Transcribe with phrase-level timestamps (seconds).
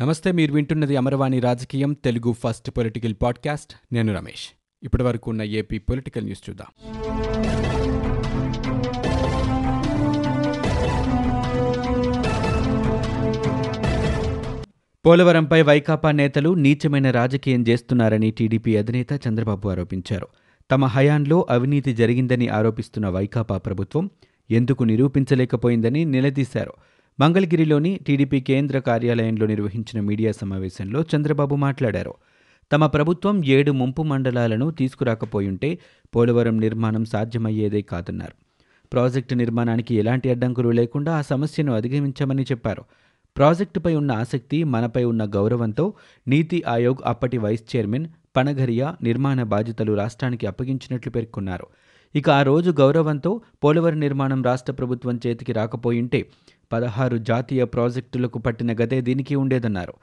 [0.00, 3.94] నమస్తే మీరు వింటున్నది అమరవాణి రాజకీయం తెలుగు ఫస్ట్ పొలిటికల్ పాడ్కాస్ట్.
[3.94, 4.48] నేను రమేష్.
[4.82, 6.66] ఇప్పటి వరకు ఉన్న ఏపీ పొలిటికల్ న్యూస్ చూద్దాం.
[15.06, 20.28] పోలవరంపై వైకాపా నేతలు నీచమైన రాజకీయం చేస్తున్నారని టీడీపీ అధినేత చంద్రబాబు ఆరోపించారు.
[20.70, 24.10] తమ హయాంలో అవినీతి జరిగిందని ఆరోపిస్తున్న వైకాపా ప్రభుత్వం
[24.50, 26.72] ఎందుకు నిరూపించలేకపోయిందని నిలదీశారు.
[27.20, 32.14] మంగళగిరిలోని టీడీపీ కేంద్ర కార్యాలయంలో నిర్వహించిన మీడియా సమావేశంలో చంద్రబాబు మాట్లాడారు.
[32.72, 35.78] తమ ప్రభుత్వం ఏడు ముంపు మండలాలను తీసుకురాకపోయుంటే
[36.16, 38.34] పోలవరం నిర్మాణం సాధ్యమయ్యేదే కాదన్నారు.
[38.92, 42.84] ప్రాజెక్టు నిర్మాణానికి ఎలాంటి అడ్డంకులు లేకుండా ఆ సమస్యను అధిగమించామని చెప్పారు.
[43.36, 45.94] ప్రాజెక్టుపై ఉన్న ఆసక్తి మనపై ఉన్న గౌరవంతో
[46.28, 48.06] నీతి ఆయోగ్ అప్పటి వైస్ చైర్మన్
[48.36, 51.66] పనఘరియా నిర్మాణ బాధ్యతలు రాష్ట్రానికి అప్పగించినట్లు పేర్కొన్నారు.
[52.14, 56.26] ఇక ఆ రోజు గౌరవంతో పోలవరం నిర్మాణం రాష్ట్ర ప్రభుత్వం చేతికి రాకపోయింటే
[56.72, 59.94] పదహారు జాతీయ ప్రాజెక్టులకు పట్టిన గదే దీనికి ఉండేదన్నారు.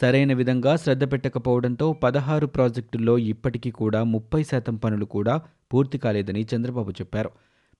[0.00, 5.40] సరైన విధంగా శ్రద్ధ పెట్టకపోవడంతో పదహారు ప్రాజెక్టుల్లో ఇప్పటికీ కూడా ముప్పై శాతం పనులు కూడా
[5.74, 7.30] పూర్తి కాలేదని చంద్రబాబు చెప్పారు.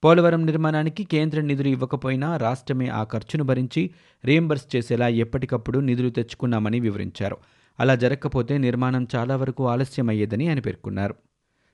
[0.05, 3.91] పోలవరం నిర్మాణానికి కేంద్రం నిధులు ఇవ్వకపోయినా రాష్ట్రమే ఆ ఖర్చును భరించి
[4.25, 7.37] రియంబర్స్ చేసేలా ఎప్పటికప్పుడు నిధులు తెచ్చుకున్నామని వివరించారు.
[7.81, 11.15] అలా జరగకపోతే నిర్మాణం చాలా వరకు ఆలస్యమయ్యేదని ఆయన పేర్కొన్నారు.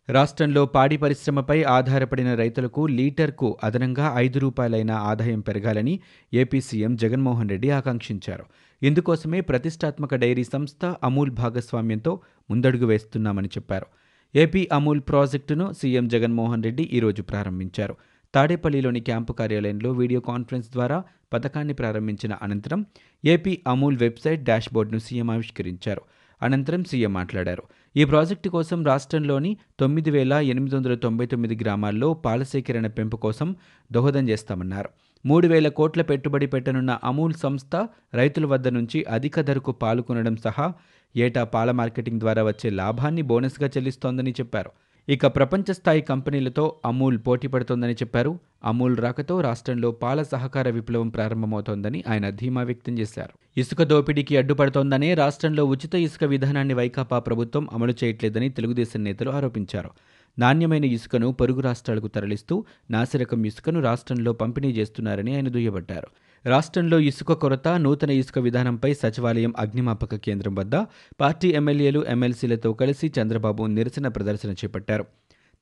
[0.08, 5.94] రాష్ట్రంలో పాడి పరిశ్రమపై ఆధారపడిన రైతులకు లీటర్కు అదనంగా ఐదు రూపాయలైన ఆదాయం పెరగాలని
[6.34, 8.44] ఏపీ సీఎం జగన్మోహన్ రెడ్డి ఆకాంక్షించారు.
[8.82, 13.86] ఇందుకోసమే ప్రతిష్టాత్మక డైరీ సంస్థ అమూల్ భాగస్వామ్యంతో ముందడుగు వేస్తున్నామని చెప్పారు.
[14.34, 17.96] ఏపీ అమూల్ ప్రాజెక్టును సీఎం జగన్మోహన్ రెడ్డి ఈరోజు ప్రారంభించారు.
[18.34, 20.98] తాడేపల్లిలోని క్యాంపు కార్యాలయంలో వీడియో కాన్ఫరెన్స్ ద్వారా
[21.32, 22.80] పథకాన్ని ప్రారంభించిన అనంతరం
[23.24, 26.02] ఏపీ అమూల్ వెబ్సైట్ డాష్బోర్డ్ను సీఎం ఆవిష్కరించారు.
[26.42, 27.62] అనంతరం సీఎం మాట్లాడారు.
[27.96, 33.56] ఈ ప్రాజెక్టు కోసం రాష్ట్రంలోని తొమ్మిది వేల ఎనిమిది వందల తొంభై తొమ్మిది గ్రామాల్లో పాల సేకరణ పెంపు కోసం
[33.92, 34.88] దోహదం చేస్తామన్నారు.
[35.26, 40.74] మూడు వేల కోట్ల పెట్టుబడి పెట్టనున్న అమూల్ సంస్థ రైతుల వద్ద నుంచి అధిక ధరకు పాలు కొనడం సహా
[41.16, 44.70] ఏటా పాల మార్కెటింగ్ ద్వారా వచ్చే లాభాన్ని బోనస్గా చెల్లిస్తోందని చెప్పారు.
[45.08, 48.38] ఇక ప్రపంచ స్థాయి కంపెనీలతో అమూల్ పోటీ పడుతోందని చెప్పారు.
[48.64, 53.34] అమూల్ రాకతో రాష్ట్రంలో పాల సహకార విప్లవం ప్రారంభమవుతోందని ఆయన ధీమా వ్యక్తం చేశారు.
[53.56, 59.90] ఇసుక దోపిడీకి అడ్డుపడుతోందనే రాష్ట్రంలో ఉచిత ఇసుక విధానాన్ని వైకాపా ప్రభుత్వం అమలు చేయట్లేదని తెలుగుదేశం నేతలు ఆరోపించారు.
[60.38, 66.08] నాణ్యమైన ఇసుకను పొరుగు రాష్ట్రాలకు తరలిస్తూ నాసిరకం ఇసుకను రాష్ట్రంలో పంపిణీ చేస్తున్నారని ఆయన దుయ్యబట్టారు.
[66.46, 70.76] రాష్ట్రంలో ఇసుక కొరత నూతన ఇసుక విధానంపై సచివాలయం అగ్నిమాపక కేంద్రం వద్ద
[71.20, 75.06] పార్టీ ఎమ్మెల్యేలు ఎమ్మెల్సీలతో కలిసి చంద్రబాబు నిరసన ప్రదర్శన చేపట్టారు.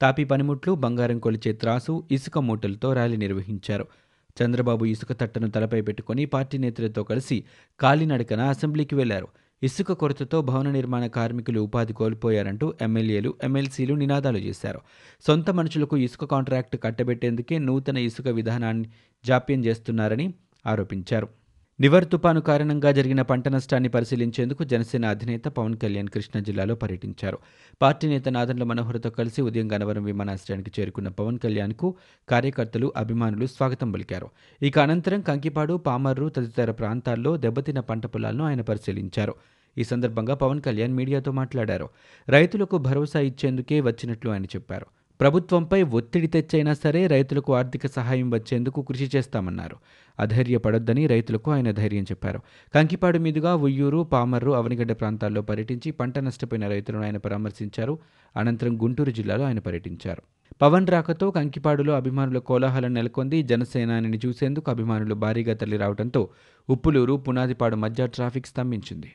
[0.00, 3.86] తాపీ పనిముట్లు బంగారం కొలిచే త్రాసు ఇసుక మూటలతో ర్యాలీ నిర్వహించారు.
[4.42, 7.44] చంద్రబాబు ఇసుక తట్టను తలపై పెట్టుకుని పార్టీ నేతలతో కలిసి
[7.80, 9.28] కాలినడకన అసెంబ్లీకి వెళ్ళారు.
[9.62, 14.80] ఇసుక కొరతతో భవన నిర్మాణ కార్మికులు ఉపాధి కోల్పోయారంటూ ఎమ్మెల్యేలు ఎమ్మెల్సీలు నినాదాలు చేశారు.
[15.26, 18.88] సొంత మనుషులకు ఇసుక కాంట్రాక్టు కట్టబెట్టేందుకే నూతన ఇసుక విధానాన్ని
[19.24, 20.34] జాప్యం చేస్తున్నారని
[20.66, 21.28] ఆరోపించారు.
[21.80, 27.38] నివర్ తుపాను కారణంగా జరిగిన పంట నష్టాన్ని పరిశీలించేందుకు జనసేన అధినేత పవన్ కళ్యాణ్ కృష్ణా జిల్లాలో పర్యటించారు.
[27.82, 31.96] పార్టీ నేత నాదన్ల మనోహర్తో కలిసి ఉదయం గనవరం విమానాశ్రయానికి చేరుకున్న పవన్ కళ్యాణ్కు
[32.28, 34.28] కార్యకర్తలు అభిమానులు స్వాగతం పలికారు.
[34.62, 39.34] ఇక అనంతరం కంకిపాడు పామర్రు తదితర ప్రాంతాల్లో దెబ్బతిన్న పంట పొలాలను ఆయన పరిశీలించారు.
[39.78, 41.88] ఈ సందర్భంగా పవన్ కళ్యాణ్ మీడియాతో మాట్లాడారు.
[42.28, 44.86] రైతులకు భరోసా ఇచ్చేందుకే వచ్చినట్లు ఆయన చెప్పారు.
[45.20, 49.76] ప్రభుత్వంపై ఒత్తిడి తెచ్చైనా సరే రైతులకు ఆర్థిక సహాయం వచ్చేందుకు కృషి చేస్తామన్నారు.
[50.20, 52.40] అధైర్యపడొద్దని రైతులకు ఆయన ధైర్యం చెప్పారు.
[52.74, 57.98] కంకిపాడు మీదుగా ఉయ్యూరు పామర్రు అవనిగడ్డ ప్రాంతాల్లో పర్యటించి పంట నష్టపోయిన రైతులను ఆయన పరామర్శించారు.
[58.36, 60.22] అనంతరం గుంటూరు జిల్లాలో ఆయన పర్యటించారు.
[60.62, 63.42] పవన్ రాకతో కంకిపాడులో అభిమానుల కోలాహలం నెలకొంది.
[63.42, 66.28] జనసేనానిని చూసేందుకు అభిమానులు భారీగా తరలి రావడంతో
[66.70, 69.12] ఉప్పులూరు పునాదిపాడు మధ్య ట్రాఫిక్ స్తంభించింది.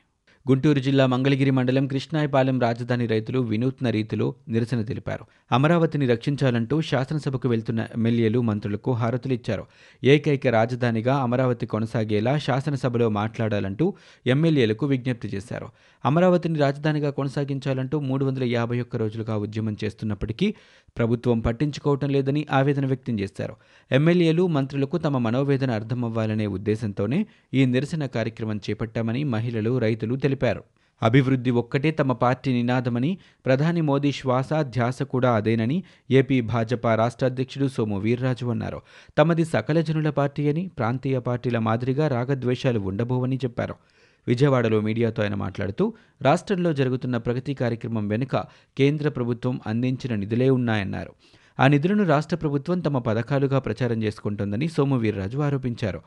[0.48, 5.24] గుంటూరు జిల్లా మంగళగిరి మండలం కృష్ణాయపాలెం రాజధాని రైతులు వినూత్న రీతిలో నిరసన తెలిపారు.
[5.52, 9.64] అమరావతిని రక్షించాలంటూ శాసనసభకు వెళ్తున్న ఎమ్మెల్యేలు మంత్రులకు హారతులిచ్చారు
[10.04, 13.94] ఏకైక రాజధానిగా అమరావతి కొనసాగేలా శాసనసభలో మాట్లాడాలంటూ
[14.26, 15.68] ఎమ్మెల్యేలకు విజ్ఞప్తి చేశారు.
[16.04, 20.54] అమరావతిని రాజధానిగా కొనసాగించాలంటూ మూడు వందల యాభై ఒక్క రోజులుగా ఉద్యమం చేస్తున్నప్పటికీ
[20.98, 23.56] ప్రభుత్వం పట్టించుకోవటం లేదని ఆవేదన వ్యక్తం చేశారు.
[23.92, 30.64] ఎమ్మెల్యేలు మంత్రులకు తమ మనోవేదన అర్థమవ్వాలనే ఉద్దేశంతోనే ఈ నిరసన కార్యక్రమం చేపట్టామని మహిళలు రైతులు తెలిపారు.
[31.02, 37.68] అభివృద్ధి ఒక్కటే తమ పార్టీ నినాదమని ప్రధాని మోదీ శ్వాస ధ్యాస కూడా అదేనని ఏపీ భాజపా రాష్ట్ర అధ్యక్షుడు
[37.68, 38.82] సోము వీర్రాజు అన్నారు.
[39.18, 43.74] తమది సకల జనుల పార్టీ అని ప్రాంతీయ పార్టీల మాదిరిగా రాగద్వేషాలు ఉండబోవని చెప్పారు.
[44.26, 48.36] విజయవాడలో మీడియాతో ఆయన మాట్లాడుతూ రాష్ట్రంలో జరుగుతున్న ప్రగతి కార్యక్రమం వెనుక
[48.78, 51.12] కేంద్ర ప్రభుత్వం అందించిన నిధులే ఉన్నాయన్నారు.
[51.60, 56.00] ఆ నిధులను రాష్ట్ర ప్రభుత్వం తమ పథకాలుగా ప్రచారం చేసుకుంటోందని సోము వీర్రాజు ఆరోపించారు.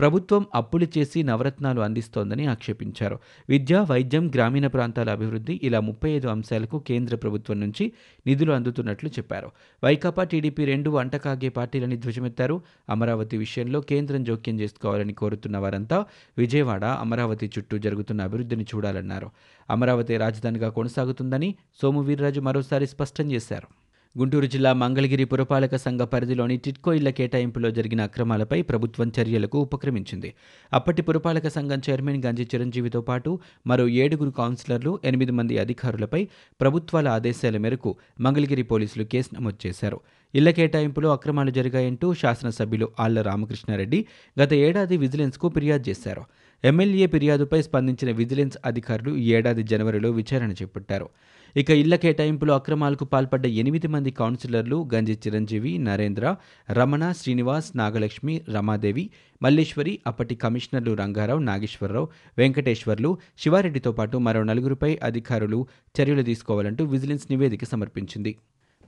[0.00, 3.18] ప్రభుత్వం అప్పులు చేసి నవరత్నాలు అందిస్తోందని ఆక్షేపించారు.
[3.48, 7.92] విద్య వైద్యం గ్రామీణ ప్రాంతాల అభివృద్ధి ఇలా ముప్పై ఐదు అంశాలకు కేంద్ర ప్రభుత్వం నుంచి
[8.26, 9.50] నిధులు అందుతున్నట్లు చెప్పారు.
[9.84, 12.62] వైకాపా టీడీపీ రెండు అంటకాగే పార్టీలని ధ్వజమెత్తారు.
[12.90, 16.06] అమరావతి విషయంలో కేంద్రం జోక్యం చేసుకోవాలని కోరుతున్న వారంతా
[16.38, 19.30] విజయవాడ అమరావతి చుట్టూ జరుగుతున్న అభివృద్ధిని చూడాలన్నారు.
[19.70, 23.89] అమరావతి రాజధానిగా కొనసాగుతుందని సోము వీర్రాజు మరోసారి స్పష్టం చేశారు.
[24.18, 30.34] గుంటూరు జిల్లా మంగళగిరి పురపాలక సంఘ పరిధిలోని టిట్కో ఇళ్ళ కేటాయింపులో జరిగిన అక్రమాలపై ప్రభుత్వం చర్యలకు ఉపక్రమించింది.
[30.72, 36.28] అప్పటి పురపాలక సంఘం చైర్మన్ గంజి చిరంజీవితో పాటు మరో ఏడుగురు కౌన్సిలర్లు ఎనిమిది మంది అధికారులపై
[36.60, 40.00] ప్రభుత్వాల ఆదేశాల మేరకు మంగళగిరి పోలీసులు కేసు నమోదు చేశారు.
[40.34, 44.06] ఇళ్ళ కేటాయింపులో అక్రమాలు జరిగాయంటూ శాసనసభ్యులు ఆళ్ళ రామకృష్ణారెడ్డి
[44.40, 46.24] గత ఏడాది విజిలెన్స్కు ఫిర్యాదు చేశారు.
[46.64, 51.08] ఎమ్మెల్యే ఫిర్యాదుపై స్పందించిన విజిలెన్స్ అధికారులు ఈ ఏడాది జనవరిలో విచారణ చేపట్టారు.
[51.56, 56.36] ఇక ఇళ్ళ కేటాయింపులో అక్రమాలకు పాల్పడ్డ ఎనిమిది మంది కౌన్సిలర్లు గంజి చిరంజీవి నరేంద్ర
[56.72, 59.10] రమణ శ్రీనివాస్ నాగలక్ష్మి రమాదేవి
[59.42, 62.08] మల్లేశ్వరి అప్పటి కమిషనర్లు రంగారావు నాగేశ్వరరావు
[62.38, 65.66] వెంకటేశ్వర్లు శివారెడ్డితో పాటు మరో నలుగురిపై అధికారులు
[66.00, 68.36] చర్యలు తీసుకోవాలంటూ విజిలెన్స్ నివేదిక సమర్పించింది.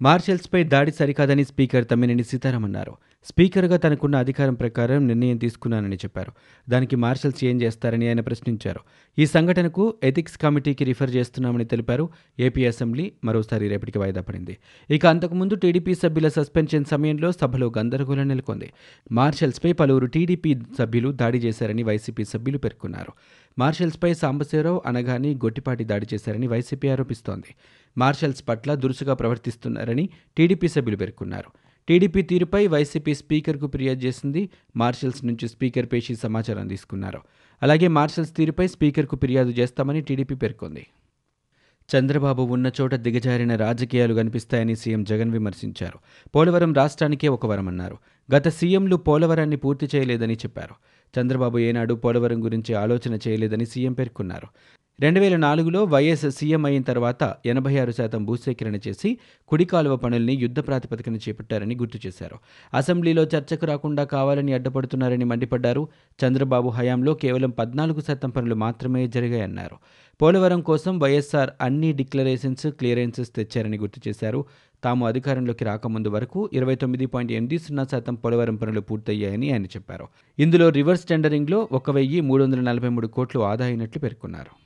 [0.02, 2.96] మార్షల్స్పై దాడి సరికాదని స్పీకర్ తమ్మినేని సీతారాం అన్నారు.
[3.24, 6.32] స్పీకర్గా తనకున్న అధికారం ప్రకారం నిర్ణయం తీసుకున్నానని చెప్పారు.
[6.68, 8.80] దానికి మార్షల్స్ ఏం చేస్తారని ఆయన ప్రశ్నించారు.
[9.18, 12.08] ఈ సంఘటనకు ఎథిక్స్ కమిటీకి రిఫర్ చేస్తున్నామని తెలిపారు.
[12.40, 14.58] ఏపీ అసెంబ్లీ మరోసారి రేపటికి వాయిదా పడింది.
[14.90, 18.72] ఇక అంతకుముందు టీడీపీ సభ్యుల సస్పెన్షన్ సమయంలో సభలో గందరగోళం నెలకొంది.
[19.12, 23.12] మార్షల్స్పై పలువురు టీడీపీ సభ్యులు దాడి చేశారని వైసీపీ సభ్యులు పేర్కొన్నారు.
[23.58, 27.54] మార్షల్స్పై సాంబశివరావు అనగాని గొట్టిపాటి దాడి చేశారని వైసీపీ ఆరోపిస్తోంది.
[27.98, 31.61] మార్షల్స్ పట్ల దురుసుగా ప్రవర్తిస్తున్నారని టీడీపీ సభ్యులు పేర్కొన్నారు.
[31.88, 37.20] టీడీపీ తీరుపై వైసీపీ స్పీకర్కు ఫిర్యాదు చేసింది మార్షల్స్ నుంచి స్పీకర్ పేషి సమాచారం తీసుకున్నారు.
[37.62, 40.86] అలాగే మార్షల్స్ తీరుపై స్పీకర్కు ఫిర్యాదు చేస్తామని టీడీపీ పేర్కొంది.
[41.96, 45.98] చంద్రబాబు ఉన్న చోట దిగజారిన రాజకీయాలు కనిపిస్తాయని సీఎం జగన్ విమర్శించారు.
[46.34, 47.98] పోలవరం రాష్ట్రానికే ఒక వరమన్నారు.
[48.34, 50.74] గత సీఎంలు పోలవరాన్ని పూర్తి చేయలేదని చెప్పారు.
[51.18, 54.46] చంద్రబాబు ఏనాడు పోలవరం గురించి ఆలోచన చేయలేదని సీఎం పేర్కొన్నారు.
[55.00, 59.18] రెండు వేల నాలుగులో వైఎస్ సీఎం అయిన తర్వాత ఎనభై ఆరు శాతం భూసేకరణ చేసి
[59.48, 62.36] కుడి కాలువ పనుల్ని యుద్ధ ప్రాతిపదికన చేపట్టారని గుర్తు చేశారు.
[62.74, 65.88] అసెంబ్లీలో చర్చకు రాకుండా కావాలని అడ్డపడుతున్నారని మండిపడ్డారు.
[66.24, 69.76] చంద్రబాబు హయాంలో కేవలం పద్నాలుగు శాతం పనులు మాత్రమే జరిగాయన్నారు.
[70.20, 74.44] పోలవరం కోసం వైఎస్ఆర్ అన్ని డిక్లరేషన్స్ క్లియరెన్సెస్ తెచ్చారని గుర్తు చేశారు.
[74.84, 80.08] తాము అధికారంలోకి రాకముందు వరకు ఇరవై తొమ్మిది పాయింట్ ఎనిమిది సున్నా శాతం పోలవరం పనులు పూర్తయ్యాయని ఆయన చెప్పారు.
[80.38, 84.61] ఇందులో రివర్స్ టెండరింగ్లో ఒక వెయ్యి మూడు వందల నలభై మూడు కోట్లు ఆదా అయినట్లు పేర్కొన్నారు.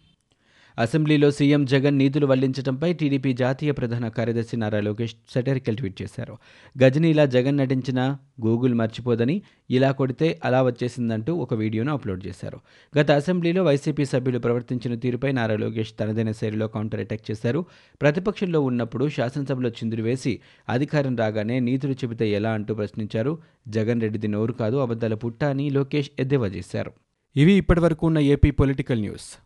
[0.78, 6.36] అసెంబ్లీలో సీఎం జగన్ నీతులు వల్లించడంపై టీడీపీ జాతీయ ప్రధాన కార్యదర్శి నారా లోకేష్ సెటరికల్ ట్వీట్ చేశారు.
[6.82, 12.60] గజనీలా జగన్ నటించిన గూగుల్ మర్చిపోదని ఇలా కొడితే అలా వచ్చేసిందంటూ ఒక వీడియోను అప్లోడ్ చేశారు.
[12.98, 17.64] గత అసెంబ్లీలో వైసీపీ సభ్యులు ప్రవర్తించిన తీరుపై నారా లోకేష్ తనదైన శైలిలో కౌంటర్ అటాక్ చేశారు.
[18.02, 23.38] ప్రతిపక్షంలో ఉన్నప్పుడు శాసనసభలో చిందులు వేసి అధికారం రాగానే నీతులు చెబితే ఎలా అంటూ ప్రశ్నించారు.
[23.68, 26.92] జగన్ రెడ్డిది నోరు కాదు అబద్ధాల పుట్ట అని లోకేష్ ఎద్దేవా చేశారు.
[27.36, 29.45] ఇవి ఇప్పటివరకు ఉన్న ఏపీ పొలిటికల్ న్యూస్.